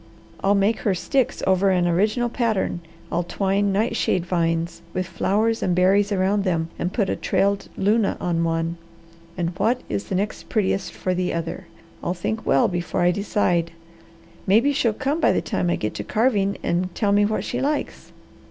[0.43, 2.79] I'll make her sticks over an original pattern;
[3.11, 8.17] I'll twine nightshade vines, with flowers and berries around them, and put a trailed luna
[8.19, 8.77] on one,
[9.37, 11.67] and what is the next prettiest for the other?
[12.03, 13.73] I'll think well before if decide.
[14.47, 17.61] Maybe she'll come by the time I get to carving and tell me what she
[17.61, 18.11] likes.